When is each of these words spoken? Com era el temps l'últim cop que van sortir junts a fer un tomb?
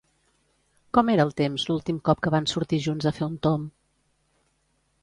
Com 0.97 1.11
era 1.15 1.27
el 1.29 1.33
temps 1.41 1.65
l'últim 1.73 2.01
cop 2.09 2.25
que 2.25 2.35
van 2.37 2.51
sortir 2.55 2.81
junts 2.87 3.09
a 3.09 3.15
fer 3.21 3.29
un 3.31 3.39
tomb? 3.47 3.71